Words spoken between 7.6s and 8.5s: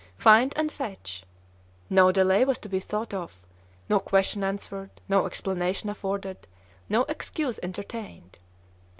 entertained.